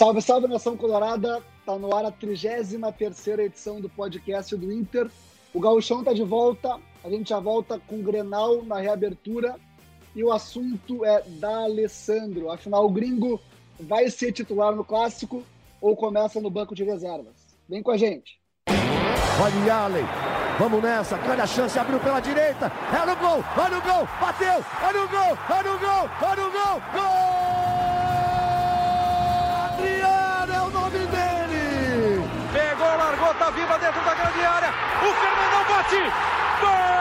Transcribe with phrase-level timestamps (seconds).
[0.00, 1.42] Salve, salve nação colorada!
[1.66, 5.10] Tá no ar a 33 edição do podcast do Inter.
[5.52, 9.56] O Gauchão tá de volta, a gente já volta com o Grenal na reabertura
[10.16, 12.50] e o assunto é da Alessandro.
[12.50, 13.38] Afinal, o gringo
[13.78, 15.42] vai ser titular no clássico
[15.82, 17.34] ou começa no banco de reservas?
[17.68, 18.40] Vem com a gente.
[18.68, 20.04] Olha Allen,
[20.58, 24.48] vamos nessa, grande a chance, abriu pela direita, é no gol, olha no gol, bateu,
[24.48, 27.79] é no gol, é no gol, é no gol, gol!
[33.52, 34.68] Viva dentro da grande área.
[35.00, 36.02] O Fernandão bate.
[36.60, 37.00] Gol!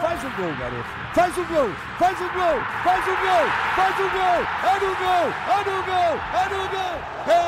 [0.00, 1.04] Faz o gol, garoto.
[1.14, 3.46] Faz o gol, faz o gol, faz o gol,
[3.76, 4.42] faz o gol.
[4.64, 6.94] É no gol, é no gol, é no gol.
[7.28, 7.38] É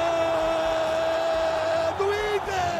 [1.99, 2.79] do Inter.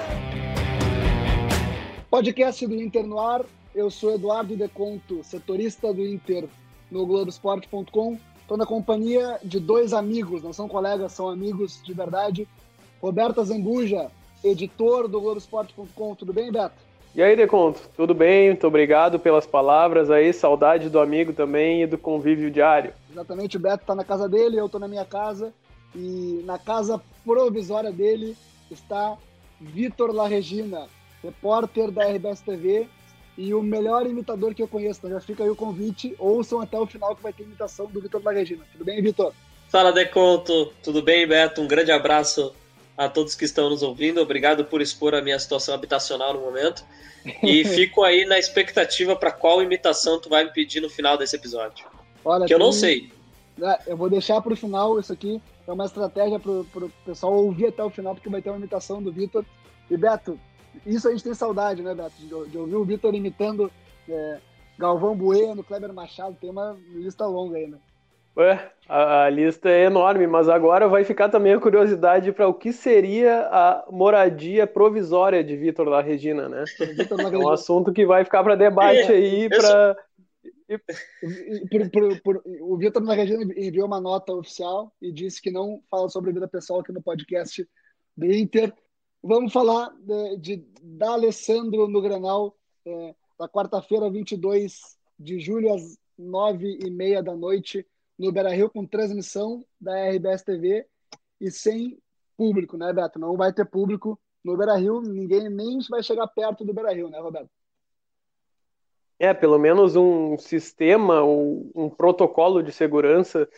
[2.09, 3.45] Podcast do Inter no ar.
[3.75, 6.49] Eu sou Eduardo Deconto, setorista do Inter
[6.91, 8.19] no Globoesporte.com.
[8.41, 12.49] Estou na companhia de dois amigos, não são colegas, são amigos de verdade.
[13.01, 14.11] Roberto Zambuja,
[14.43, 16.15] editor do Globoesporte.com.
[16.15, 16.75] Tudo bem, Beto?
[17.15, 18.49] E aí, Deconto, tudo bem?
[18.49, 22.93] Muito obrigado pelas palavras aí, saudade do amigo também e do convívio diário.
[23.11, 25.53] Exatamente, o Beto está na casa dele, eu estou na minha casa
[25.95, 28.37] e na casa provisória dele
[28.71, 29.17] está
[29.59, 30.87] Vitor La Regina,
[31.23, 32.87] repórter da RBS TV
[33.39, 35.01] e o melhor imitador que eu conheço.
[35.01, 38.01] Então já fica aí o convite, ouçam até o final que vai ter imitação do
[38.01, 38.63] Vitor La Regina.
[38.73, 39.33] Tudo bem, Vitor?
[39.69, 40.73] Fala, Deconto.
[40.83, 41.61] Tudo bem, Beto?
[41.63, 42.55] Um grande abraço
[42.97, 44.21] a todos que estão nos ouvindo.
[44.21, 46.85] Obrigado por expor a minha situação habitacional no momento.
[47.43, 51.37] E fico aí na expectativa para qual imitação tu vai me pedir no final desse
[51.37, 51.87] episódio.
[52.25, 53.13] Olha, que eu não sei.
[53.63, 55.41] É, eu vou deixar para o final isso aqui.
[55.67, 59.03] É uma estratégia para o pessoal ouvir até o final, porque vai ter uma imitação
[59.03, 59.45] do Vitor.
[59.91, 60.39] E Beto,
[60.85, 62.15] isso a gente tem saudade, né, Beto?
[62.19, 63.71] De, de ouvir o Vitor imitando
[64.09, 64.39] é,
[64.79, 66.37] Galvão Bueno, Kleber Machado.
[66.41, 67.79] Tem uma lista longa aí, né?
[68.37, 72.53] Ué, a, a, lista é enorme, mas agora vai ficar também a curiosidade para o
[72.53, 76.65] que seria a moradia provisória de Vitor La Regina, né?
[77.33, 79.49] é um assunto que vai ficar para debate aí.
[79.49, 79.97] Pra...
[82.61, 86.47] o Vitor La Regina enviou uma nota oficial e disse que não fala sobre vida
[86.47, 87.67] pessoal aqui no podcast
[88.15, 88.71] do Inter.
[89.23, 92.55] Vamos falar de, de da Alessandro no Granal,
[92.85, 97.87] é, da quarta-feira, 22 de julho, às nove e meia da noite
[98.19, 100.87] no Beira Rio com transmissão da RBS TV
[101.41, 101.99] e sem
[102.37, 103.19] público, né, Beto?
[103.19, 107.09] Não vai ter público no Beira Rio, ninguém nem vai chegar perto do Beira Rio,
[107.09, 107.51] né, Roberto?
[109.19, 113.49] É, pelo menos um sistema, um, protocolo de segurança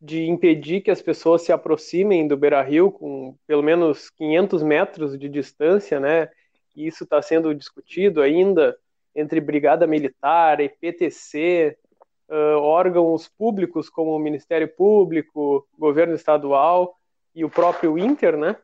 [0.00, 5.18] de impedir que as pessoas se aproximem do Beira Rio com pelo menos 500 metros
[5.18, 6.28] de distância, né?
[6.76, 8.78] E isso está sendo discutido ainda
[9.12, 11.76] entre Brigada Militar, EPTC,
[12.28, 16.96] uh, órgãos públicos como o Ministério Público, governo estadual
[17.34, 18.56] e o próprio Inter, né?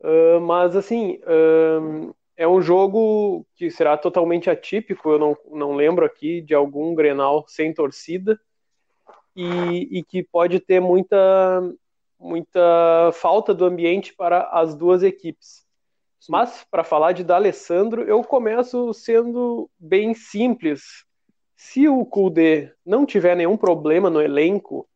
[0.00, 5.10] Uh, mas assim uh, é um jogo que será totalmente atípico.
[5.10, 8.38] Eu não, não lembro aqui de algum Grenal sem torcida
[9.34, 11.62] e, e que pode ter muita
[12.18, 15.66] muita falta do ambiente para as duas equipes.
[16.28, 21.04] Mas para falar de D'Alessandro, eu começo sendo bem simples
[21.56, 24.86] se o Kudê não tiver nenhum problema no elenco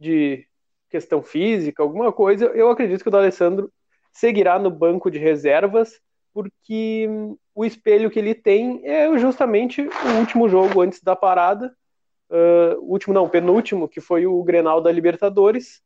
[0.00, 0.46] de
[0.88, 3.70] questão física, alguma coisa, eu acredito que o D'Alessandro
[4.10, 6.00] seguirá no banco de reservas,
[6.32, 7.08] porque
[7.54, 11.74] o espelho que ele tem é justamente o último jogo antes da parada,
[12.30, 15.82] uh, último não, penúltimo, que foi o Grenal da Libertadores,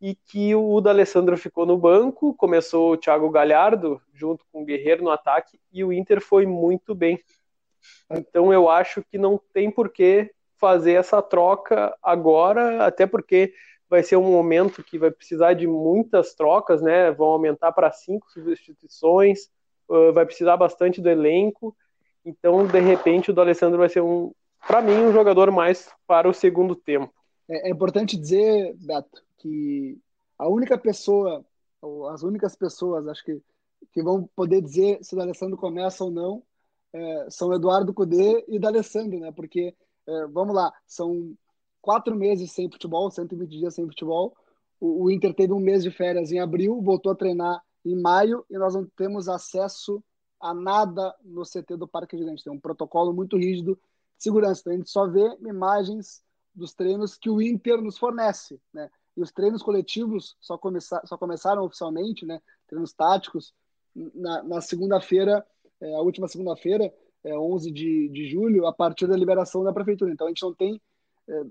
[0.00, 5.04] e que o D'Alessandro ficou no banco, começou o Thiago Galhardo junto com o Guerreiro
[5.04, 7.20] no ataque, e o Inter foi muito bem.
[8.10, 13.52] Então eu acho que não tem por que fazer essa troca agora, até porque
[13.88, 17.10] vai ser um momento que vai precisar de muitas trocas, né?
[17.10, 19.50] Vão aumentar para cinco substituições,
[20.14, 21.76] vai precisar bastante do elenco.
[22.24, 24.32] Então, de repente, o do Alessandro vai ser um,
[24.66, 27.12] para mim, um jogador mais para o segundo tempo.
[27.48, 29.98] É, é importante dizer, Beto, que
[30.38, 31.44] a única pessoa,
[31.80, 33.40] ou as únicas pessoas, acho que,
[33.92, 36.42] que vão poder dizer se o Alessandro começa ou não,
[36.92, 39.32] é, São Eduardo Cudê e D'Alessandro, né?
[39.32, 39.74] Porque,
[40.06, 41.34] é, vamos lá, são
[41.80, 44.36] quatro meses sem futebol, 120 dias sem futebol.
[44.80, 48.44] O, o, Inter teve um mês de férias em abril, voltou a treinar em maio
[48.50, 50.02] e nós não temos acesso
[50.40, 52.44] a nada no CT do Parque Gigante.
[52.44, 53.74] Tem um protocolo muito rígido
[54.16, 54.60] de segurança.
[54.60, 56.22] Então a gente só vê imagens
[56.54, 58.90] dos treinos que o Inter nos fornece, né?
[59.16, 60.58] E os treinos coletivos só,
[61.04, 62.40] só começaram oficialmente, né?
[62.66, 63.54] Treinos táticos
[63.94, 65.44] na, na segunda-feira
[65.82, 66.92] é, a última segunda-feira,
[67.24, 70.12] é, 11 de, de julho, a partir da liberação da prefeitura.
[70.12, 70.80] Então a gente não tem
[71.28, 71.42] é,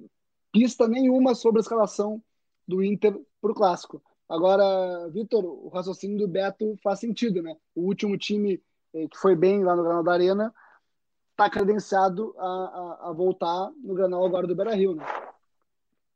[0.51, 2.21] pista nenhuma sobre a escalação
[2.67, 4.01] do Inter para o clássico.
[4.29, 7.53] Agora, Vitor, o raciocínio do Beto faz sentido, né?
[7.75, 8.63] O último time
[8.93, 10.53] eh, que foi bem lá no Granal da Arena
[11.31, 15.05] está credenciado a, a, a, voltar no Granal agora do Beira Rio, né?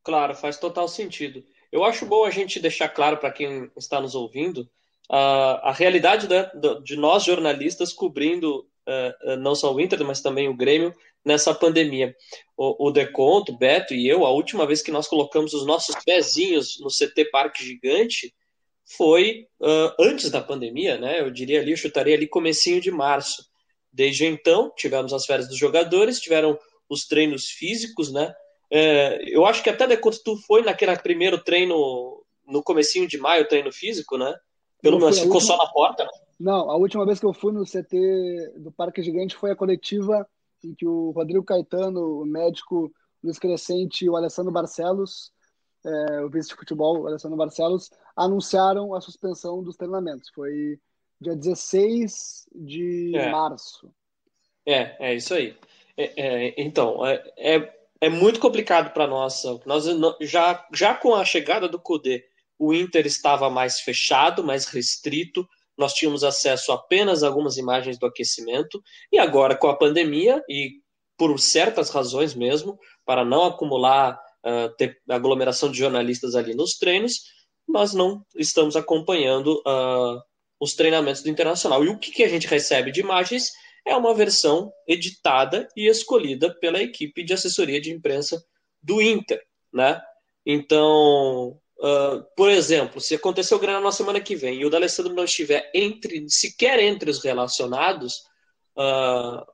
[0.01, 1.43] Claro, faz total sentido.
[1.71, 4.69] Eu acho bom a gente deixar claro para quem está nos ouvindo
[5.09, 6.49] a, a realidade né,
[6.83, 10.93] de nós jornalistas cobrindo uh, não só o Inter, mas também o Grêmio
[11.23, 12.15] nessa pandemia.
[12.55, 16.79] O, o Deconto, Beto e eu, a última vez que nós colocamos os nossos pezinhos
[16.79, 18.33] no CT Parque Gigante
[18.85, 21.19] foi uh, antes da pandemia, né?
[21.19, 23.43] Eu diria ali, eu chutaria ali comecinho de março.
[23.91, 28.33] Desde então, tivemos as férias dos jogadores, tiveram os treinos físicos, né?
[28.71, 33.47] É, eu acho que até Deconto tu foi naquele primeiro treino no comecinho de maio,
[33.47, 34.35] treino físico, né?
[34.89, 35.57] Pelo menos ficou última...
[35.57, 36.07] só na porta?
[36.39, 40.27] Não, a última vez que eu fui no CT do Parque Gigante foi a coletiva
[40.63, 42.91] em que o Rodrigo Caetano, o médico
[43.23, 45.31] Luiz Crescente e o Alessandro Barcelos,
[45.83, 50.29] é, o vice de futebol, o Alessandro Barcelos, anunciaram a suspensão dos treinamentos.
[50.33, 50.79] Foi
[51.19, 53.31] dia 16 de é.
[53.31, 53.91] março.
[54.65, 55.55] É, é isso aí.
[55.97, 59.43] É, é, então, é, é, é muito complicado para nós.
[59.65, 59.85] Nós
[60.21, 62.23] já, já com a chegada do CUDE,
[62.57, 65.47] o Inter estava mais fechado, mais restrito,
[65.77, 68.81] nós tínhamos acesso apenas a algumas imagens do aquecimento,
[69.11, 70.71] e agora com a pandemia, e
[71.17, 77.21] por certas razões mesmo, para não acumular, uh, ter aglomeração de jornalistas ali nos treinos,
[77.67, 80.21] nós não estamos acompanhando uh,
[80.59, 81.83] os treinamentos do Internacional.
[81.83, 83.51] E o que, que a gente recebe de imagens
[83.85, 88.43] é uma versão editada e escolhida pela equipe de assessoria de imprensa
[88.81, 89.41] do Inter,
[89.73, 90.01] né?
[90.45, 95.13] Então, Uh, por exemplo, se acontecer o Granal na semana que vem e o D'Alessandro
[95.13, 98.23] não estiver entre, sequer entre os relacionados,
[98.77, 99.45] uh,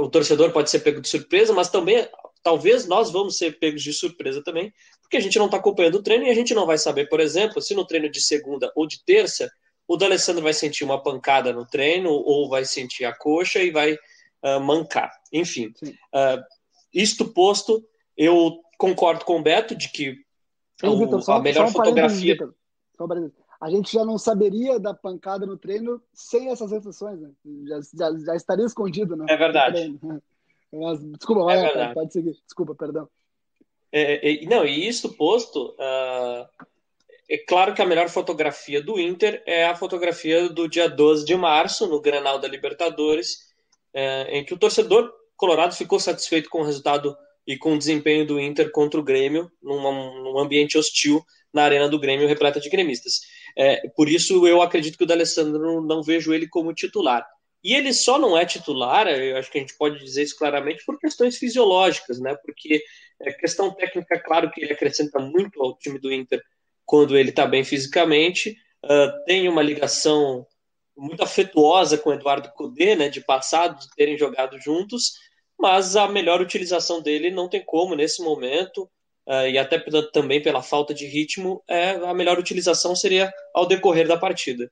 [0.00, 2.08] o torcedor pode ser pego de surpresa, mas também
[2.42, 6.02] talvez nós vamos ser pegos de surpresa também, porque a gente não está acompanhando o
[6.02, 8.86] treino e a gente não vai saber, por exemplo, se no treino de segunda ou
[8.86, 9.50] de terça
[9.86, 13.92] o D'Alessandro vai sentir uma pancada no treino ou vai sentir a coxa e vai
[13.92, 15.12] uh, mancar.
[15.30, 15.74] Enfim,
[16.92, 17.86] isto posto,
[18.16, 20.23] eu concordo com o Beto de que
[20.82, 22.36] Victor, só, a melhor só um fotografia.
[22.96, 23.30] Só um
[23.60, 27.30] a gente já não saberia da pancada no treino sem essas restrições, né?
[27.66, 29.26] Já, já, já estaria escondido, né?
[29.28, 29.98] É verdade.
[30.72, 31.94] Mas, desculpa, vai, é verdade.
[31.94, 32.36] pode seguir.
[32.44, 33.08] Desculpa, perdão.
[33.92, 36.66] É, é, não, e isso posto, uh,
[37.28, 41.36] é claro que a melhor fotografia do Inter é a fotografia do dia 12 de
[41.36, 43.52] março, no Granal da Libertadores,
[43.94, 48.26] é, em que o torcedor colorado ficou satisfeito com o resultado e com o desempenho
[48.26, 49.80] do Inter contra o Grêmio, num,
[50.22, 53.20] num ambiente hostil na arena do Grêmio, repleta de gremistas.
[53.56, 57.24] É, por isso, eu acredito que o D'Alessandro não vejo ele como titular.
[57.62, 60.84] E ele só não é titular, eu acho que a gente pode dizer isso claramente,
[60.84, 62.36] por questões fisiológicas, né?
[62.44, 62.82] Porque
[63.22, 66.42] é, questão técnica, claro que ele acrescenta muito ao time do Inter
[66.84, 68.58] quando ele está bem fisicamente.
[68.84, 70.46] Uh, tem uma ligação
[70.94, 73.08] muito afetuosa com o Eduardo Cudê, né?
[73.08, 75.14] De passado, de terem jogado juntos
[75.58, 78.88] mas a melhor utilização dele não tem como nesse momento,
[79.26, 79.78] uh, e até
[80.12, 84.70] também pela falta de ritmo, é, a melhor utilização seria ao decorrer da partida.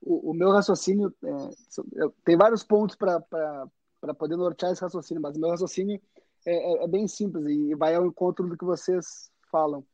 [0.00, 3.20] O, o meu raciocínio é, tem vários pontos para
[4.18, 6.00] poder nortear esse raciocínio, mas o meu raciocínio
[6.46, 9.84] é, é, é, bem simples e vai ao encontro do que vocês falam.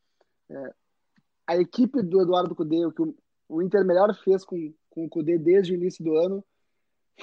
[0.49, 0.75] É,
[1.47, 3.15] a equipe do Eduardo Cudê, o que o,
[3.49, 6.45] o Inter melhor fez com, com o Cudê desde o início do ano,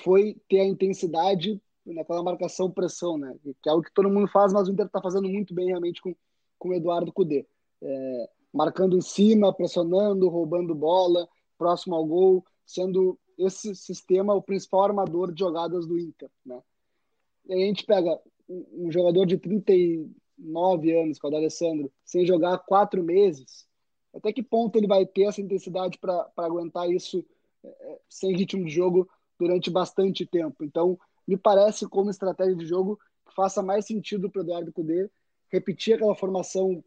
[0.03, 3.35] foi ter a intensidade naquela marcação pressão, né?
[3.61, 6.01] Que é o que todo mundo faz, mas o Inter está fazendo muito bem realmente
[6.01, 6.15] com,
[6.57, 7.45] com o Eduardo Cudê.
[7.81, 14.83] É, marcando em cima, pressionando, roubando bola, próximo ao gol, sendo esse sistema o principal
[14.83, 16.61] armador de jogadas do Inter, né?
[17.45, 22.25] E a gente pega um, um jogador de 39 anos, que é o Alessandro, sem
[22.25, 23.67] jogar quatro meses,
[24.13, 27.25] até que ponto ele vai ter essa intensidade para aguentar isso
[27.63, 29.09] é, sem ritmo de jogo
[29.39, 30.63] durante bastante tempo?
[30.63, 30.97] Então,
[31.27, 35.09] me parece como estratégia de jogo que faça mais sentido para o Eduardo Cudê
[35.49, 36.83] repetir aquela formação,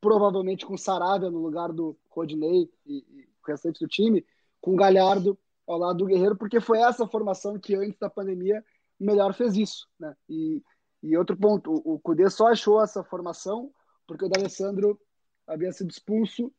[0.00, 4.24] provavelmente com Saravia no lugar do Rodinei e, e o restante do time,
[4.60, 8.62] com Galhardo ao lado do Guerreiro, porque foi essa formação que antes da pandemia
[9.00, 9.88] melhor fez isso.
[9.98, 10.14] Né?
[10.28, 10.62] E,
[11.02, 13.72] e outro ponto, o, o Cudê só achou essa formação
[14.06, 15.00] porque o D'Alessandro
[15.46, 16.52] havia sido expulso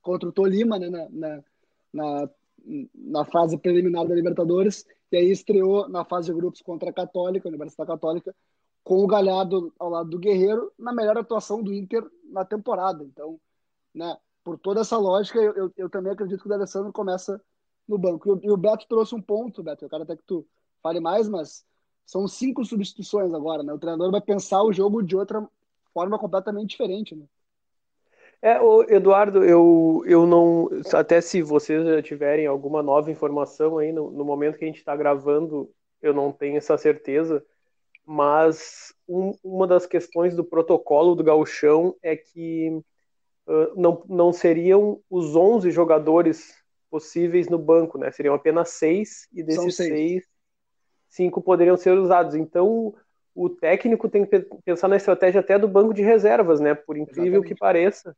[0.00, 1.42] contra o Tolima né, na, na,
[1.92, 2.30] na,
[2.94, 7.48] na fase preliminar da Libertadores e aí estreou na fase de grupos contra a Católica,
[7.48, 8.34] a Universidade Católica,
[8.82, 13.04] com o Galhardo ao lado do Guerreiro, na melhor atuação do Inter na temporada.
[13.04, 13.40] Então,
[13.94, 17.40] né, por toda essa lógica, eu, eu, eu também acredito que o D'Alessandro começa
[17.86, 18.28] no banco.
[18.42, 20.46] E e o, Beto trouxe um ponto, Beto, eu quero até que tu
[20.82, 21.64] fale mais, mas
[22.04, 23.72] são cinco substituições agora, né?
[23.72, 25.48] O treinador vai pensar o jogo de outra
[25.92, 27.24] forma completamente diferente, né?
[28.44, 28.58] É,
[28.94, 30.68] Eduardo, eu, eu não.
[30.92, 34.76] Até se vocês já tiverem alguma nova informação aí, no, no momento que a gente
[34.76, 35.70] está gravando,
[36.02, 37.42] eu não tenho essa certeza,
[38.04, 42.68] mas um, uma das questões do protocolo do Gauchão é que
[43.46, 46.54] uh, não, não seriam os 11 jogadores
[46.90, 48.10] possíveis no banco, né?
[48.10, 49.88] Seriam apenas seis, e desses seis.
[49.88, 50.24] seis,
[51.08, 52.34] cinco poderiam ser usados.
[52.34, 52.94] Então,
[53.34, 56.74] o técnico tem que pensar na estratégia até do banco de reservas, né?
[56.74, 57.48] Por incrível Exatamente.
[57.48, 58.14] que pareça.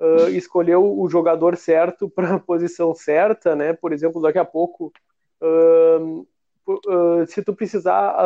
[0.00, 3.72] Uh, escolheu o jogador certo para a posição certa, né?
[3.72, 4.92] Por exemplo, daqui a pouco,
[5.40, 6.26] uh,
[6.68, 8.16] uh, se tu precisar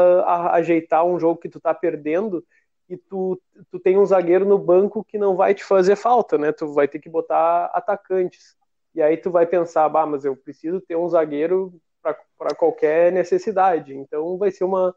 [0.53, 2.45] ajeitar um jogo que tu tá perdendo
[2.89, 6.53] e tu, tu tem um zagueiro no banco que não vai te fazer falta, né?
[6.53, 8.57] Tu vai ter que botar atacantes.
[8.95, 13.95] E aí tu vai pensar, bah, mas eu preciso ter um zagueiro para qualquer necessidade.
[13.95, 14.95] Então vai ser uma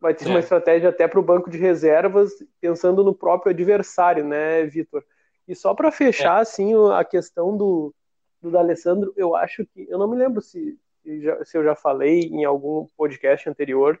[0.00, 0.28] vai ter é.
[0.28, 2.30] uma estratégia até para o banco de reservas,
[2.60, 5.02] pensando no próprio adversário, né, Vitor?
[5.46, 6.42] E só para fechar, é.
[6.42, 7.94] assim, a questão do,
[8.40, 10.78] do D'Alessandro, eu acho que, eu não me lembro se,
[11.44, 14.00] se eu já falei em algum podcast anterior,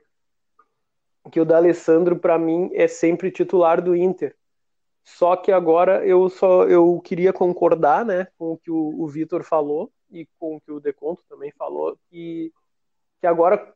[1.30, 4.36] que o D'Alessandro, para mim, é sempre titular do Inter.
[5.02, 9.42] Só que agora eu só eu queria concordar né, com o que o, o Vitor
[9.44, 12.52] falou e com o que o Deconto também falou, que,
[13.20, 13.73] que agora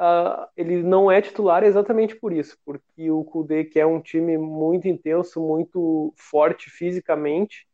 [0.00, 4.88] uh, ele não é titular exatamente por isso, porque o Kudê quer um time muito
[4.88, 7.66] intenso, muito forte fisicamente,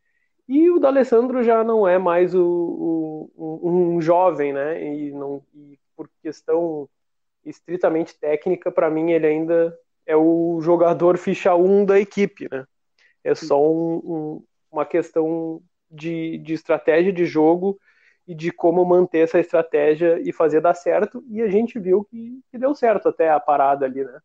[0.49, 4.83] e o D'Alessandro já não é mais o, o, um jovem, né?
[4.83, 6.89] E, não, e por questão
[7.45, 12.65] estritamente técnica, para mim ele ainda é o jogador ficha 1 da equipe, né?
[13.25, 17.77] É só um, um, uma questão de, de estratégia de jogo
[18.27, 22.43] e de como manter essa estratégia e fazer dar certo, e a gente viu que,
[22.51, 24.21] que deu certo até a parada ali, né?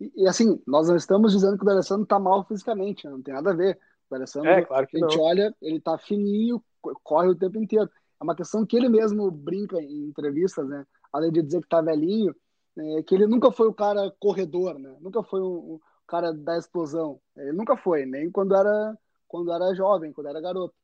[0.00, 3.34] E, e, assim, nós não estamos dizendo que o D'Alessandro está mal fisicamente, não tem
[3.34, 3.78] nada a ver.
[4.08, 5.24] O D'Alessandro, é, claro a gente não.
[5.24, 6.62] olha, ele está fininho,
[7.02, 7.88] corre o tempo inteiro.
[8.20, 10.86] É uma questão que ele mesmo brinca em entrevistas, né?
[11.12, 12.34] Além de dizer que está velhinho,
[12.78, 14.94] é, que ele nunca foi o cara corredor, né?
[15.00, 17.20] Nunca foi um, um cara da explosão.
[17.36, 18.96] Ele nunca foi, nem quando era
[19.28, 20.74] quando era jovem, quando era garoto.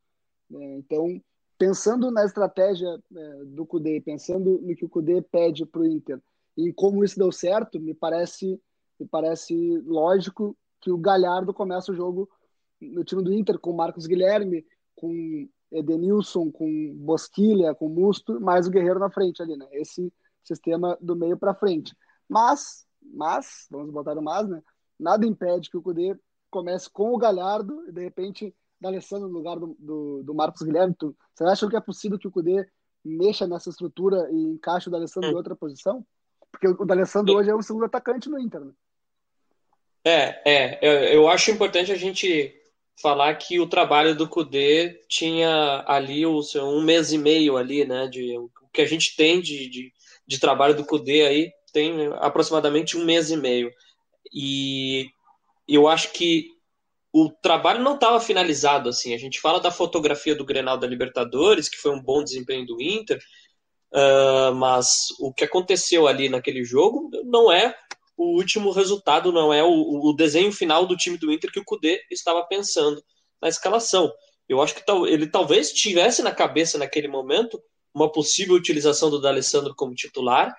[0.52, 1.22] É, então,
[1.62, 6.20] pensando na estratégia é, do Cudê, pensando no que o Cudê pede para o Inter
[6.56, 8.60] e como isso deu certo, me parece,
[8.98, 9.54] me parece
[9.86, 12.28] lógico que o Galhardo começa o jogo
[12.80, 14.66] no time do Inter com Marcos Guilherme,
[14.96, 19.68] com Edenilson, com Bosquilha, com Musto, mais o Guerreiro na frente ali, né?
[19.70, 21.96] Esse sistema do meio para frente.
[22.28, 24.60] Mas, mas, vamos botar o mas, né?
[24.98, 26.18] Nada impede que o Cudê
[26.50, 28.52] comece com o Galhardo e de repente
[28.82, 30.94] da Alessandro no lugar do, do, do Marcos Guilherme?
[30.98, 32.66] Tu, você acha que é possível que o Cudê
[33.04, 36.04] mexa nessa estrutura e encaixe o D'Alessandro em outra posição?
[36.50, 38.72] Porque o D'Alessandro hoje é um segundo atacante no Inter, né?
[40.04, 40.78] É, é.
[40.82, 42.52] Eu, eu acho importante a gente
[43.00, 47.86] falar que o trabalho do Cudê tinha ali o seu, um mês e meio ali,
[47.86, 48.08] né?
[48.08, 49.92] De, o que a gente tem de, de,
[50.26, 53.70] de trabalho do Cudê aí tem aproximadamente um mês e meio.
[54.34, 55.06] E
[55.68, 56.48] eu acho que
[57.12, 59.12] o trabalho não estava finalizado assim.
[59.14, 62.80] A gente fala da fotografia do Grenal da Libertadores, que foi um bom desempenho do
[62.80, 63.22] Inter,
[63.92, 67.74] uh, mas o que aconteceu ali naquele jogo não é
[68.16, 71.64] o último resultado, não é o, o desenho final do time do Inter que o
[71.64, 73.02] Cudê estava pensando
[73.40, 74.10] na escalação.
[74.48, 77.62] Eu acho que ele talvez tivesse na cabeça naquele momento
[77.94, 80.54] uma possível utilização do D'Alessandro como titular,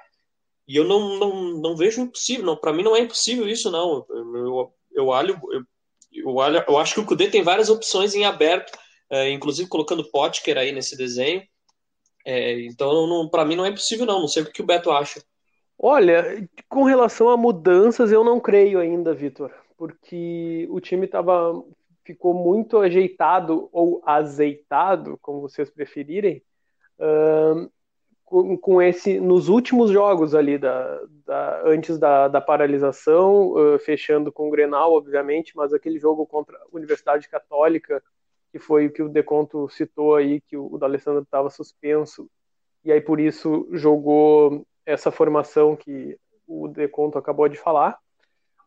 [0.67, 4.05] e eu não, não, não vejo impossível, para mim não é impossível isso, não.
[4.09, 5.13] Eu, eu, eu
[5.51, 5.65] eu
[6.13, 8.77] eu, acho que o Kudê tem várias opções em aberto,
[9.09, 11.43] é, inclusive colocando Potker aí nesse desenho.
[12.25, 14.21] É, então, para mim, não é impossível, não.
[14.21, 15.21] Não sei o que o Beto acha.
[15.77, 21.61] Olha, com relação a mudanças, eu não creio ainda, Vitor, porque o time tava,
[22.05, 26.41] ficou muito ajeitado ou azeitado, como vocês preferirem,
[26.99, 27.69] uh,
[28.25, 34.47] com, esse nos últimos jogos ali da, da antes da, da paralisação, uh, fechando com
[34.47, 38.01] o Grenal, obviamente, mas aquele jogo contra a Universidade Católica,
[38.51, 42.29] que foi o que o Deconto citou aí, que o, o D'Alessandro estava suspenso,
[42.83, 47.97] e aí por isso jogou essa formação que o Deconto acabou de falar.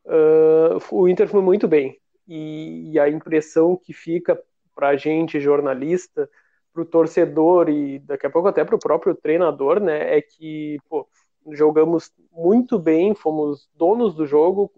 [0.05, 1.99] Uh, o Inter foi muito bem,
[2.29, 4.41] e, e a impressão que fica
[4.75, 6.29] para a gente, jornalista,
[6.77, 10.79] para o torcedor e daqui a pouco até para o próprio treinador, né, é que
[10.91, 11.09] pô,
[11.53, 14.71] jogamos muito bem, fomos donos do jogo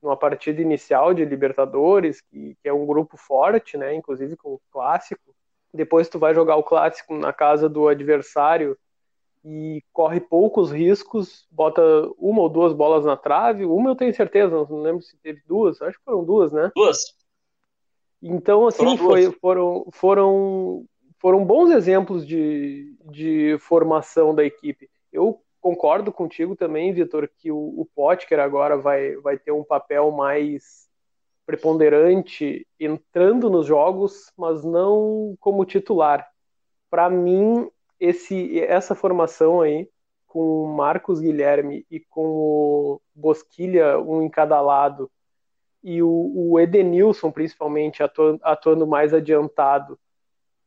[0.00, 4.60] numa partida inicial de Libertadores, que, que é um grupo forte, né, inclusive com o
[4.70, 5.34] clássico.
[5.74, 8.78] Depois tu vai jogar o clássico na casa do adversário
[9.44, 11.82] e corre poucos riscos, bota
[12.16, 13.64] uma ou duas bolas na trave.
[13.64, 16.70] Uma eu tenho certeza, não lembro se teve duas, acho que foram duas, né?
[16.76, 17.16] Duas.
[18.22, 20.84] Então, assim, foi, foram, foram,
[21.18, 24.88] foram bons exemplos de, de formação da equipe.
[25.12, 30.10] Eu concordo contigo também, Vitor, que o, o Potker agora vai, vai ter um papel
[30.10, 30.88] mais
[31.44, 36.28] preponderante entrando nos jogos, mas não como titular.
[36.90, 39.88] Para mim, esse, essa formação aí,
[40.26, 45.10] com o Marcos Guilherme e com o Bosquilha, um em cada lado,
[45.82, 49.98] e o, o Edenilson, principalmente, atuando, atuando mais adiantado,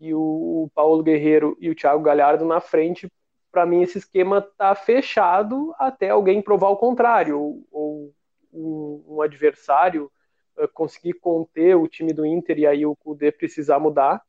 [0.01, 3.07] e o, Paulo Guerreiro e o Thiago Galhardo na frente,
[3.51, 8.13] para mim esse esquema tá fechado até alguém provar o contrário, ou, ou
[8.51, 10.11] um, um, adversário
[10.57, 14.23] uh, conseguir conter o time do Inter e aí o Kudê precisar mudar,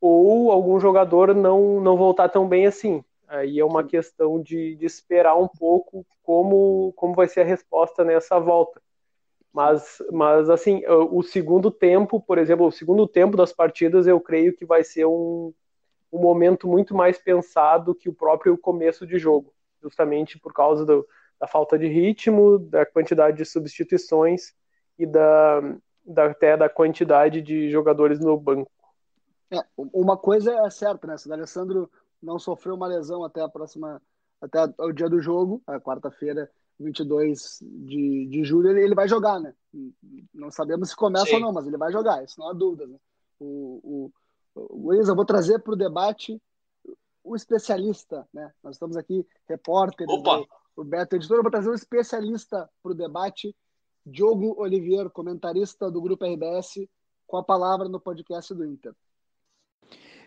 [0.00, 3.02] ou algum jogador não, não voltar tão bem assim.
[3.26, 8.04] Aí é uma questão de, de esperar um pouco como, como vai ser a resposta
[8.04, 8.80] nessa volta.
[9.52, 14.54] Mas, mas assim, o segundo tempo, por exemplo, o segundo tempo das partidas, eu creio
[14.54, 15.52] que vai ser um,
[16.12, 19.52] um momento muito mais pensado que o próprio começo de jogo,
[19.82, 21.06] justamente por causa do,
[21.40, 24.52] da falta de ritmo, da quantidade de substituições
[24.98, 25.60] e da,
[26.04, 28.70] da, até da quantidade de jogadores no banco.
[29.50, 31.16] É, uma coisa é certa, né?
[31.16, 31.90] Se o Alessandro
[32.22, 34.02] não sofreu uma lesão até a próxima,
[34.40, 39.40] até o dia do jogo, a quarta-feira, 22 de, de julho, ele, ele vai jogar,
[39.40, 39.54] né?
[40.32, 41.34] Não sabemos se começa Sim.
[41.34, 42.86] ou não, mas ele vai jogar, isso não há dúvida.
[42.86, 42.96] Né?
[43.40, 44.10] O,
[44.54, 46.40] o, Luiz, eu vou trazer para o debate
[47.22, 48.52] o especialista, né?
[48.62, 50.06] Nós estamos aqui, repórter,
[50.76, 53.54] o Beto Editor, eu vou trazer um especialista para o debate,
[54.06, 56.88] Diogo Oliveira, comentarista do Grupo RBS,
[57.26, 58.94] com a palavra no podcast do Inter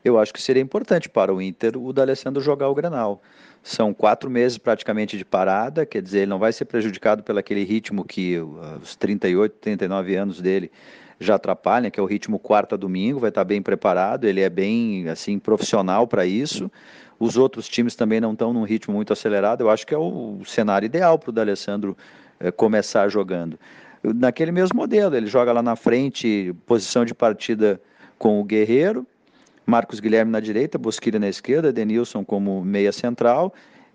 [0.03, 3.21] eu acho que seria importante para o Inter o D'Alessandro jogar o Granal.
[3.63, 7.63] São quatro meses praticamente de parada, quer dizer, ele não vai ser prejudicado pelo aquele
[7.63, 8.39] ritmo que
[8.81, 10.71] os 38, 39 anos dele
[11.19, 15.07] já atrapalham, que é o ritmo quarta domingo, vai estar bem preparado, ele é bem
[15.07, 16.71] assim profissional para isso.
[17.19, 19.61] Os outros times também não estão num ritmo muito acelerado.
[19.61, 21.95] Eu acho que é o cenário ideal para o D'Alessandro
[22.39, 23.59] é, começar jogando.
[24.03, 27.79] Naquele mesmo modelo, ele joga lá na frente, posição de partida
[28.17, 29.05] com o Guerreiro,
[29.71, 33.53] Marcos Guilherme na direita, Bosquilha na esquerda, Denilson como meia central.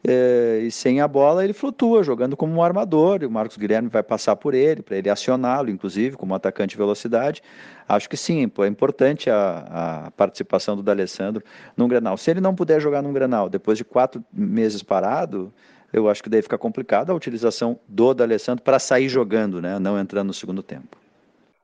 [0.08, 3.88] É, e sem a bola ele flutua, jogando como um armador, e o Marcos Guilherme
[3.88, 7.42] vai passar por ele, para ele acioná-lo, inclusive, como atacante de velocidade.
[7.86, 11.44] Acho que sim, é importante a, a participação do D'Alessandro
[11.76, 12.16] num Granal.
[12.16, 15.52] Se ele não puder jogar num Granal depois de quatro meses parado,
[15.92, 19.98] eu acho que daí fica complicado a utilização do D'Alessandro para sair jogando, né, não
[19.98, 20.96] entrando no segundo tempo.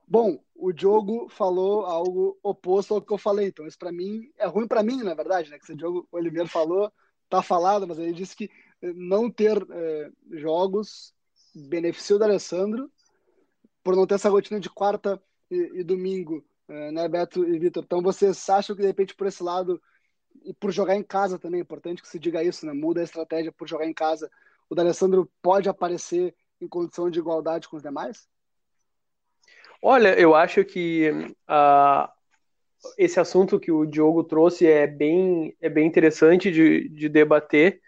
[0.07, 3.49] Bom, o Diogo falou algo oposto ao que eu falei.
[3.49, 5.59] Então, isso para mim é ruim para mim, na verdade, né?
[5.59, 6.93] Que o Diogo Oliveira falou,
[7.29, 8.49] tá falado, mas ele disse que
[8.81, 11.13] eh, não ter é, jogos
[11.53, 12.89] beneficia o do Alessandro
[13.83, 15.21] por não ter essa rotina de quarta
[15.51, 17.83] e, e domingo, é, né, Beto e Vitor?
[17.83, 19.83] Então, vocês acham que de repente por esse lado
[20.45, 22.73] e por jogar em casa também, é importante que se diga isso, né?
[22.73, 24.31] Muda a estratégia por jogar em casa.
[24.71, 28.29] O D'Alessandro pode aparecer em condição de igualdade com os demais?
[29.85, 32.09] Olha, eu acho que uh,
[32.97, 37.81] esse assunto que o Diogo trouxe é bem, é bem interessante de, de debater,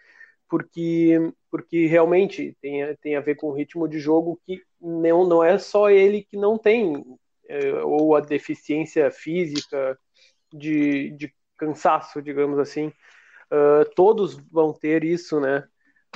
[0.48, 5.44] porque, porque realmente tem, tem a ver com o ritmo de jogo que não, não
[5.44, 7.04] é só ele que não tem,
[7.48, 9.96] é, ou a deficiência física
[10.52, 12.88] de, de cansaço, digamos assim.
[13.52, 15.64] Uh, todos vão ter isso, né?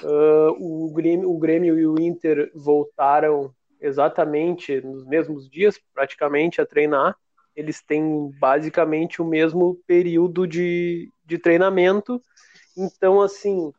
[0.03, 6.67] Uh, o, Grêmio, o Grêmio e o Inter voltaram exatamente nos mesmos dias, praticamente, a
[6.67, 7.17] treinar.
[7.55, 12.23] Eles têm basicamente o mesmo período de, de treinamento.
[12.77, 13.73] Então, assim,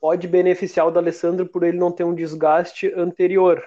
[0.00, 3.64] pode beneficiar o D'Alessandro por ele não ter um desgaste anterior.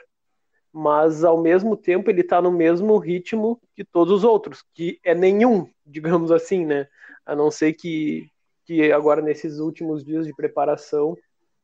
[0.72, 5.16] Mas, ao mesmo tempo, ele está no mesmo ritmo que todos os outros, que é
[5.16, 6.88] nenhum, digamos assim, né?
[7.26, 8.30] A não ser que,
[8.66, 11.18] que agora, nesses últimos dias de preparação,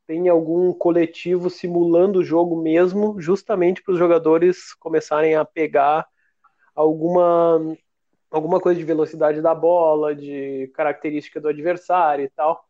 [0.05, 6.07] tem algum coletivo simulando o jogo mesmo, justamente para os jogadores começarem a pegar
[6.75, 7.77] alguma
[8.29, 12.65] alguma coisa de velocidade da bola, de característica do adversário e tal.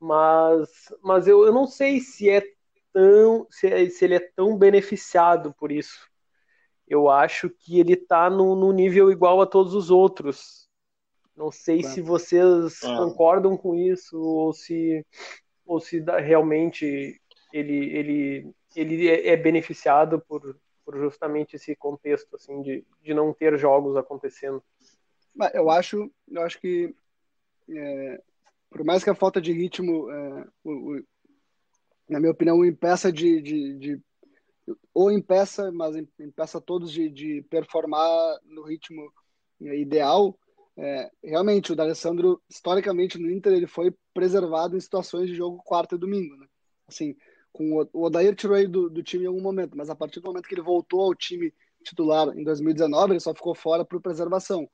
[0.00, 0.68] Mas,
[1.02, 2.42] mas eu, eu não sei se é
[2.92, 6.10] tão se, é, se ele é tão beneficiado por isso.
[6.88, 10.68] Eu acho que ele está no, no nível igual a todos os outros.
[11.36, 11.82] Não sei é.
[11.82, 12.96] se vocês é.
[12.96, 15.04] concordam com isso ou se
[15.66, 17.20] ou se realmente
[17.52, 23.32] ele, ele, ele é, é beneficiado por, por justamente esse contexto assim de, de não
[23.32, 24.62] ter jogos acontecendo.
[25.54, 26.94] Eu acho, eu acho que
[27.70, 28.22] é,
[28.70, 31.04] por mais que a falta de ritmo, é, o, o,
[32.08, 34.00] na minha opinião, impeça de, de, de,
[34.92, 39.12] ou impeça, mas impeça todos de, de performar no ritmo
[39.62, 40.36] é, ideal.
[40.76, 45.94] É, realmente, o D'Alessandro, historicamente, no Inter, ele foi preservado em situações de jogo quarta
[45.94, 46.46] e domingo, né?
[46.88, 47.14] Assim,
[47.52, 50.20] com o, o Odair tirou ele do, do time em algum momento, mas a partir
[50.20, 51.52] do momento que ele voltou ao time
[51.84, 54.68] titular em 2019, ele só ficou fora por preservação.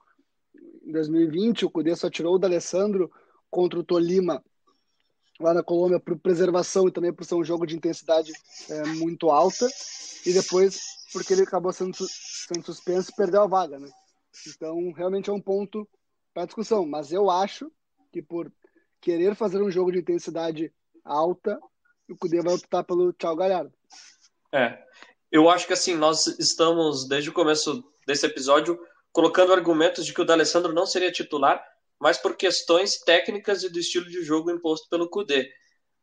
[0.84, 3.10] Em 2020, o Cudê só tirou o D'Alessandro
[3.50, 4.42] contra o Tolima
[5.40, 8.32] lá na Colômbia por preservação e também por ser um jogo de intensidade
[8.68, 9.66] é, muito alta
[10.26, 10.80] e depois
[11.12, 13.88] porque ele acabou sendo, sendo suspenso perdeu a vaga, né?
[14.48, 15.88] Então, realmente é um ponto
[16.32, 17.70] para discussão, mas eu acho
[18.12, 18.52] que por
[19.00, 20.72] querer fazer um jogo de intensidade
[21.04, 21.58] alta,
[22.08, 23.72] o Cudê vai optar pelo Tchau Galhardo.
[24.52, 24.78] É,
[25.30, 28.78] eu acho que assim, nós estamos, desde o começo desse episódio,
[29.12, 31.62] colocando argumentos de que o D'Alessandro não seria titular,
[32.00, 35.50] mas por questões técnicas e do estilo de jogo imposto pelo Cudê.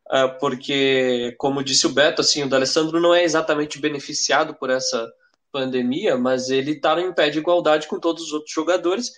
[0.07, 5.11] Uh, porque, como disse o Beto, assim, o D'Alessandro não é exatamente beneficiado por essa
[5.55, 9.13] pandemia, mas ele está em pé de igualdade com todos os outros jogadores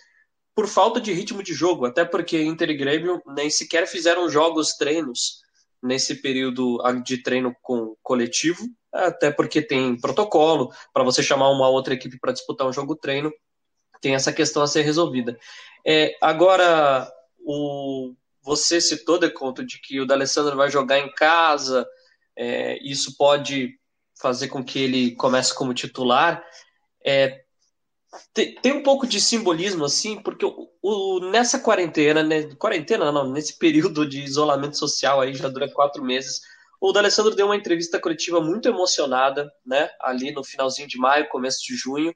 [0.53, 4.73] por falta de ritmo de jogo, até porque Inter e Grêmio nem sequer fizeram jogos
[4.73, 5.41] treinos
[5.81, 11.95] nesse período de treino com coletivo, até porque tem protocolo para você chamar uma outra
[11.95, 13.33] equipe para disputar um jogo treino,
[13.99, 15.35] tem essa questão a ser resolvida.
[15.83, 21.87] É, agora, o, você citou, de conta de que o D'Alessandro vai jogar em casa,
[22.35, 23.75] é, isso pode
[24.19, 26.43] fazer com que ele comece como titular.
[27.05, 27.41] É,
[28.33, 33.31] tem, tem, um pouco de simbolismo, assim, porque o, o, nessa quarentena, né, quarentena não,
[33.31, 36.41] nesse período de isolamento social aí, já dura quatro meses,
[36.79, 41.63] o D'Alessandro deu uma entrevista coletiva muito emocionada, né, ali no finalzinho de maio, começo
[41.63, 42.15] de junho,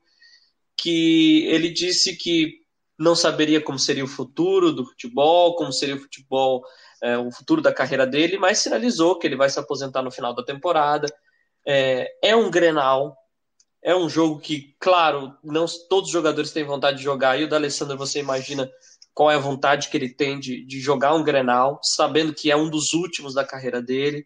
[0.78, 2.62] que ele disse que
[2.98, 6.64] não saberia como seria o futuro do futebol, como seria o futebol,
[7.02, 10.36] é, o futuro da carreira dele, mas sinalizou que ele vai se aposentar no final
[10.36, 11.08] da temporada.
[11.66, 13.18] É, é um Grenal,
[13.84, 17.40] é um jogo que, claro, não todos os jogadores têm vontade de jogar.
[17.40, 18.70] E o da Alessandro, você imagina
[19.14, 22.56] qual é a vontade que ele tem de, de jogar um Grenal, sabendo que é
[22.56, 24.26] um dos últimos da carreira dele.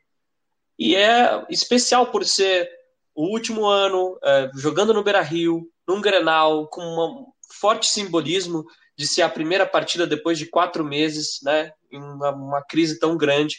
[0.78, 2.70] E é especial por ser
[3.16, 8.66] o último ano é, jogando no Beira Rio, num Grenal, com um forte simbolismo
[8.98, 13.18] de ser a primeira partida depois de quatro meses, né, em uma, uma crise tão
[13.18, 13.58] grande.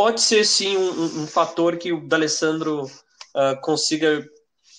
[0.00, 4.26] Pode ser sim um, um fator que o D'Alessandro uh, consiga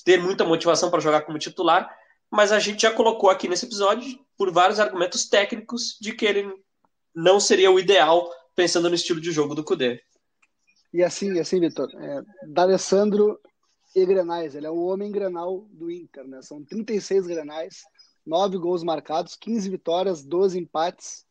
[0.03, 1.88] ter muita motivação para jogar como titular,
[2.31, 6.51] mas a gente já colocou aqui nesse episódio por vários argumentos técnicos de que ele
[7.13, 10.01] não seria o ideal pensando no estilo de jogo do Cudê.
[10.91, 13.39] E assim, assim, Vitor, é, D'Alessandro
[13.95, 14.55] e Grenais.
[14.55, 16.41] Ele é o homem grenal do Inter, né?
[16.41, 17.84] São 36 grenais,
[18.25, 21.27] 9 gols marcados, 15 vitórias, 12 empates,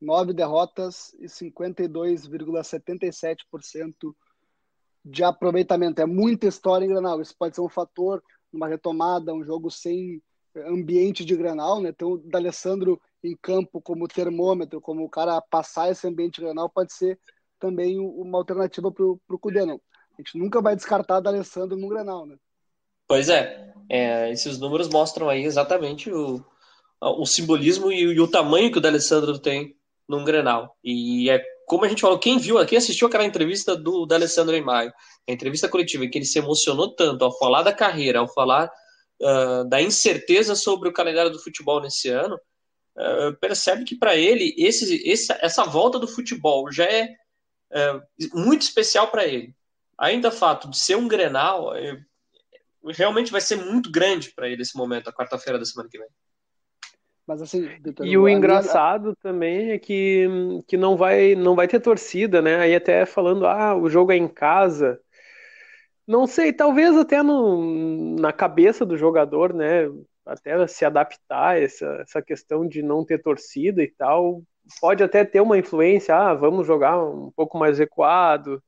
[0.00, 4.14] 9 derrotas e 52,77%
[5.04, 6.00] de aproveitamento.
[6.00, 7.20] É muita história em Grenal.
[7.20, 10.22] Isso pode ser um fator, uma retomada, um jogo sem
[10.56, 11.90] ambiente de Grenal, né?
[11.90, 16.68] Então, o D'Alessandro em campo como termômetro, como o cara passar esse ambiente de Grenal,
[16.68, 17.18] pode ser
[17.58, 19.80] também uma alternativa para o Cudê, não.
[20.14, 22.36] A gente nunca vai descartar da Alessandro no Grenal, né?
[23.06, 26.44] Pois é, é, esses números mostram aí exatamente o,
[27.00, 29.77] o simbolismo e, e o tamanho que o D'Alessandro tem
[30.08, 30.76] num Grenal.
[30.82, 34.62] E é como a gente falou, quem viu aqui, assistiu aquela entrevista do D'Alessandro em
[34.62, 34.90] maio,
[35.28, 38.70] a entrevista coletiva, em que ele se emocionou tanto ao falar da carreira, ao falar
[39.20, 44.54] uh, da incerteza sobre o calendário do futebol nesse ano, uh, percebe que para ele
[44.56, 47.10] esse, esse, essa volta do futebol já é
[47.72, 49.54] uh, muito especial para ele
[49.98, 52.00] ainda o fato de ser um Grenal é,
[52.94, 56.08] realmente vai ser muito grande para ele esse momento, a quarta-feira da semana que vem.
[57.28, 57.68] Mas assim,
[58.04, 60.26] e o engraçado também é que,
[60.66, 62.56] que não vai não vai ter torcida, né?
[62.56, 64.98] Aí até falando, ah, o jogo é em casa.
[66.06, 69.90] Não sei, talvez até no, na cabeça do jogador, né?
[70.24, 74.42] Até se adaptar a essa, essa questão de não ter torcida e tal.
[74.80, 78.62] Pode até ter uma influência, ah, vamos jogar um pouco mais recuado,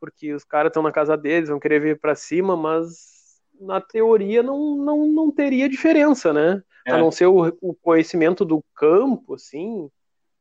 [0.00, 4.42] porque os caras estão na casa deles, vão querer vir para cima, mas na teoria
[4.42, 6.62] não, não, não teria diferença, né?
[6.86, 6.92] É.
[6.92, 9.90] A não ser o, o, conhecimento do campo, assim,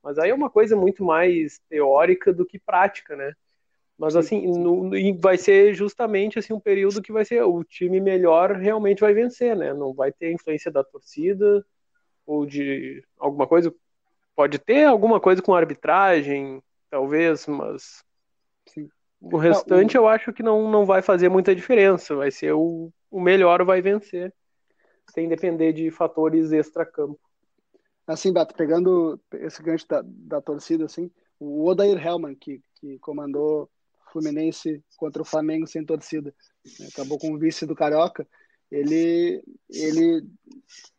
[0.04, 3.34] mas aí é uma coisa muito mais teórica do que prática, né?
[3.98, 8.52] Mas assim, no, vai ser justamente assim um período que vai ser o time melhor
[8.58, 9.74] realmente vai vencer, né?
[9.74, 11.66] Não vai ter influência da torcida
[12.28, 13.74] ou de alguma coisa.
[14.36, 18.04] Pode ter alguma coisa com arbitragem, talvez, mas
[19.20, 22.16] o restante eu acho que não, não vai fazer muita diferença.
[22.16, 24.32] Vai ser o, o melhor vai vencer,
[25.14, 27.20] sem depender de fatores extra-campo.
[28.08, 33.70] Assim, Beto, pegando esse gancho da, da torcida, assim, o Odair Hellman, que, que comandou
[34.12, 36.34] Fluminense contra o Flamengo sem torcida.
[36.94, 38.28] Acabou com o vice do Carioca.
[38.72, 40.26] Ele, ele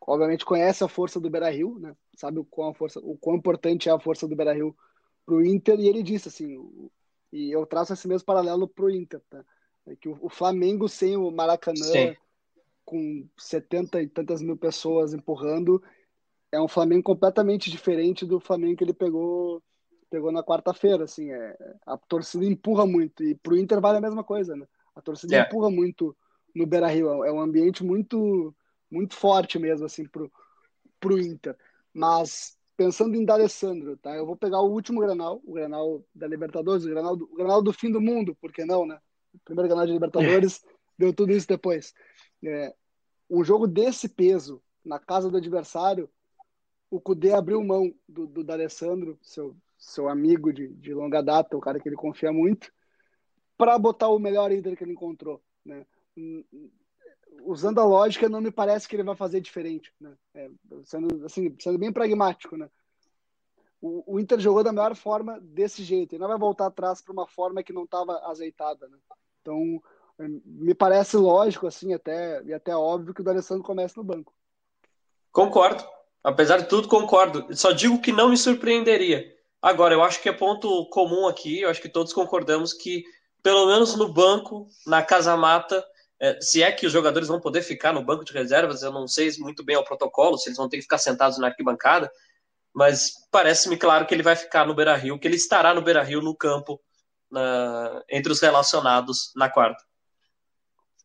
[0.01, 1.97] obviamente conhece a força do Beira Rio, né?
[2.17, 4.77] sabe o quão, força, o quão importante é a força do Beira Rio
[5.25, 6.57] para o Inter, e ele disse assim,
[7.33, 9.45] e eu traço esse mesmo paralelo para o Inter, tá?
[9.87, 12.17] É que o, o, Flamengo sem o Maracanã, Sim.
[12.87, 15.83] Com 70 e tantas mil pessoas empurrando,
[16.53, 19.63] é um Flamengo completamente diferente do Flamengo que ele pegou
[20.09, 24.23] pegou na quarta-feira, assim, é, a torcida empurra muito, e pro Inter vale a mesma
[24.23, 24.65] coisa, né?
[24.95, 25.41] A torcida é.
[25.41, 26.17] empurra muito
[26.55, 28.55] no Beira-Rio, é um ambiente muito
[28.89, 30.31] muito forte mesmo, assim, pro,
[31.01, 31.57] pro Inter.
[31.93, 34.15] Mas, pensando em D'Alessandro, tá?
[34.15, 37.61] Eu vou pegar o último Granal, o Granal da Libertadores, o Granal do, o Granal
[37.61, 38.99] do fim do mundo, por que não, né?
[39.35, 40.65] O primeiro Granal de Libertadores,
[40.97, 41.93] deu tudo isso depois.
[42.49, 42.75] É,
[43.29, 46.09] um jogo desse peso, na casa do adversário,
[46.91, 51.61] o Cudê abriu mão do, do D'Alessandro, seu, seu amigo de, de longa data, o
[51.61, 52.73] cara que ele confia muito,
[53.57, 55.43] para botar o melhor Inter que ele encontrou.
[55.65, 55.85] Né?
[57.43, 59.93] Usando a lógica, não me parece que ele vai fazer diferente.
[60.01, 60.17] Né?
[60.35, 60.51] É,
[60.85, 62.57] sendo, assim, sendo bem pragmático.
[62.57, 62.71] Né?
[63.81, 67.13] O, o, Inter jogou da melhor forma desse jeito, e não vai voltar atrás para
[67.13, 68.89] uma forma que não estava azeitada.
[68.89, 68.99] Né?
[69.41, 69.83] Então,
[70.19, 74.33] me parece lógico, assim, até, e até óbvio que o D'Alessandro comece no banco.
[75.31, 75.85] Concordo.
[76.25, 77.47] Apesar de tudo, concordo.
[77.55, 79.33] Só digo que não me surpreenderia.
[79.61, 83.05] Agora, eu acho que é ponto comum aqui, eu acho que todos concordamos que,
[83.43, 85.85] pelo menos no banco, na casa mata,
[86.19, 89.07] é, se é que os jogadores vão poder ficar no banco de reservas, eu não
[89.07, 92.11] sei muito bem o protocolo, se eles vão ter que ficar sentados na arquibancada,
[92.73, 96.03] mas parece-me claro que ele vai ficar no Beira Rio, que ele estará no Beira
[96.03, 96.81] Rio no campo,
[97.31, 99.85] na, entre os relacionados na quarta.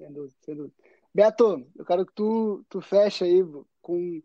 [0.01, 0.73] Sem dúvida, sem dúvida.
[1.13, 3.43] Beto, eu quero que tu, tu feche aí
[3.79, 4.19] com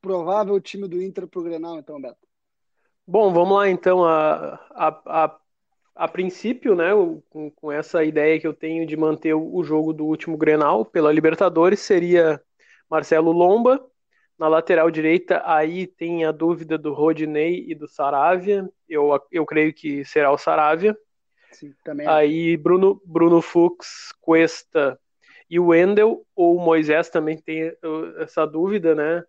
[0.00, 2.26] provável time do Inter para o Grenal, então, Beto?
[3.06, 4.04] Bom, vamos lá então.
[4.04, 5.38] A, a, a,
[5.94, 6.90] a princípio, né,
[7.30, 10.84] com, com, essa ideia que eu tenho de manter o, o jogo do último Grenal
[10.84, 12.42] pela Libertadores, seria
[12.90, 13.80] Marcelo Lomba.
[14.36, 18.68] Na lateral direita, aí tem a dúvida do Rodinei e do Saravia.
[18.88, 20.98] Eu, eu creio que será o Saravia.
[21.52, 22.06] Sim, também.
[22.06, 24.98] Aí Bruno, Bruno Fux, Cuesta
[25.48, 29.24] e o Wendel, ou o Moisés também tem uh, essa dúvida, né?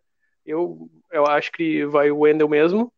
[0.46, 2.92] Eu, eu acho que vai o Wendel mesmo.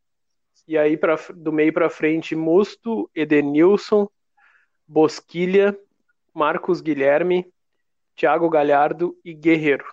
[0.67, 4.07] E aí, pra, do meio para frente, Musto, Edenilson,
[4.87, 5.77] Bosquilha,
[6.33, 7.51] Marcos Guilherme,
[8.15, 9.85] Thiago Galhardo e Guerreiro.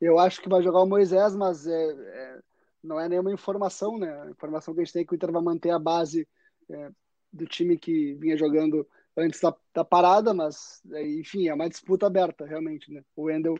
[0.00, 2.38] Eu acho que vai jogar o Moisés, mas é, é,
[2.82, 4.22] não é nenhuma informação, né?
[4.22, 6.26] A informação que a gente tem é que o Inter vai manter a base
[6.70, 6.90] é,
[7.32, 8.86] do time que vinha jogando
[9.16, 13.02] antes da, da parada, mas, é, enfim, é uma disputa aberta, realmente, né?
[13.16, 13.56] O Wendel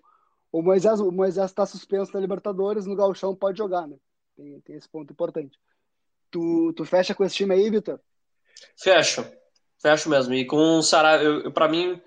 [0.51, 3.97] o Moisés o Moisés está suspenso da Libertadores, no Galchão pode jogar, né?
[4.37, 5.59] Tem, tem esse ponto importante.
[6.31, 8.01] Tu, tu fecha com esse time aí, Vitor?
[8.77, 9.25] Fecho.
[9.81, 10.35] Fecho mesmo.
[10.35, 12.01] E com o Saravia, para mim,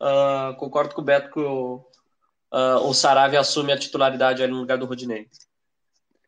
[0.00, 1.76] uh, concordo com o Beto que o,
[2.52, 5.28] uh, o Saravia assume a titularidade aí no lugar do Rodinei.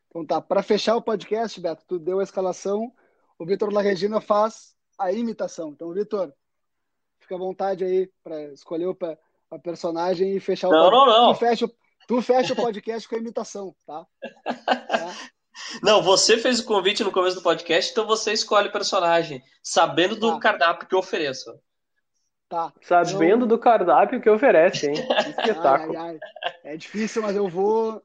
[0.08, 2.92] Então tá, para fechar o podcast, Beto, tu deu a escalação,
[3.40, 5.70] o Vitor La Regina faz a imitação.
[5.70, 6.30] Então, Vitor,
[7.18, 8.96] fica à vontade aí para escolher o
[9.50, 11.08] a personagem e fechar não, o podcast.
[11.08, 11.70] Não, não, tu fecha,
[12.06, 14.06] tu fecha o podcast com a imitação, tá?
[14.44, 15.16] tá?
[15.82, 20.16] Não, você fez o convite no começo do podcast, então você escolhe o personagem, sabendo
[20.16, 20.40] do tá.
[20.40, 21.52] cardápio que eu ofereço.
[22.48, 22.72] Tá.
[22.80, 23.48] Sabendo eu...
[23.48, 24.94] do cardápio que oferece, hein?
[25.28, 25.96] espetáculo.
[25.98, 26.72] Ai, ai, ai.
[26.72, 28.02] É difícil, mas eu vou.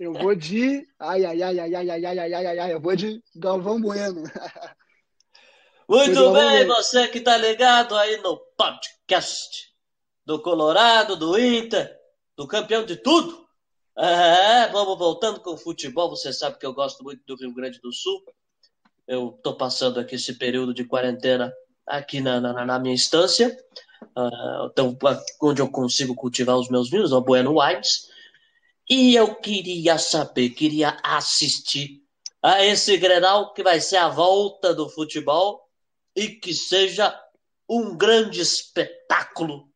[0.00, 0.86] Eu vou de.
[0.98, 4.22] Ai, ai, ai, ai, ai, ai, ai, ai, ai, ai, eu vou de Galvão Bueno.
[5.88, 9.70] Muito bem, você que tá ligado aí no podcast
[10.24, 11.94] do Colorado, do Inter,
[12.36, 13.46] do campeão de tudo.
[13.98, 16.08] É, vamos voltando com o futebol.
[16.10, 18.22] Você sabe que eu gosto muito do Rio Grande do Sul.
[19.06, 21.52] Eu estou passando aqui esse período de quarentena
[21.86, 23.54] aqui na, na, na minha instância,
[24.16, 24.96] uh, então,
[25.42, 28.11] onde eu consigo cultivar os meus vinhos, o Bueno Wines.
[28.88, 32.02] E eu queria saber, queria assistir
[32.42, 35.68] a esse Grenal que vai ser a volta do futebol
[36.14, 37.18] e que seja
[37.68, 39.70] um grande espetáculo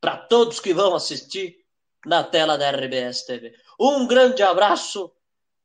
[0.00, 1.58] para todos que vão assistir
[2.04, 3.54] na tela da RBS TV.
[3.78, 5.12] Um grande abraço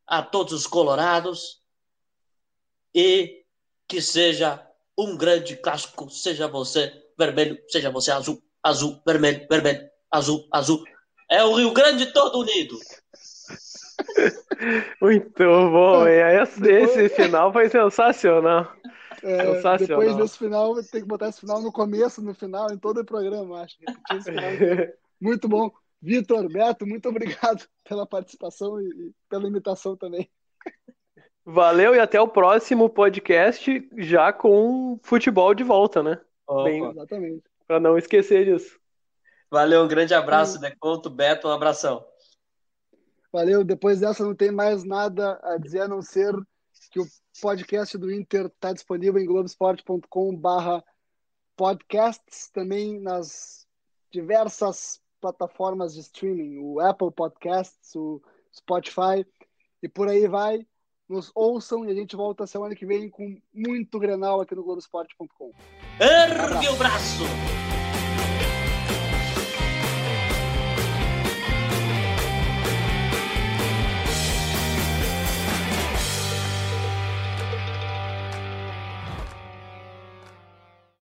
[0.05, 1.61] a todos os colorados
[2.93, 3.45] e
[3.87, 4.65] que seja
[4.97, 10.83] um grande clássico, seja você vermelho, seja você azul, azul, vermelho, vermelho, azul, azul.
[11.31, 12.77] É o Rio Grande todo unido.
[15.01, 18.69] Muito bom, e esse, esse final foi sensacional.
[19.23, 22.99] É, depois desse final, tem que botar esse final no começo, no final, em todo
[22.99, 23.77] o programa, acho.
[25.21, 25.71] Muito bom.
[26.01, 30.27] Vitor, Beto, muito obrigado pela participação e pela imitação também.
[31.45, 36.19] Valeu e até o próximo podcast, já com futebol de volta, né?
[36.63, 37.43] Bem, Exatamente.
[37.67, 38.80] Para não esquecer disso.
[39.51, 42.05] Valeu, um grande abraço, Deconto, Beto, um abração.
[43.33, 46.33] Valeu, depois dessa não tem mais nada a dizer a não ser
[46.89, 47.07] que o
[47.41, 50.81] podcast do Inter está disponível em globesport.com barra
[51.57, 53.67] podcasts, também nas
[54.09, 58.21] diversas plataformas de streaming, o Apple Podcasts, o
[58.55, 59.25] Spotify
[59.83, 60.65] e por aí vai.
[61.09, 65.51] Nos ouçam e a gente volta semana que vem com muito Grenal aqui no Globoesporte.com.
[65.99, 67.23] Ergue o braço!